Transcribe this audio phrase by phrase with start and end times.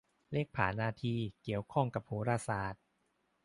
[0.31, 2.83] เลขผานาทีเกี่ยวข้องกับโหราศาสตร์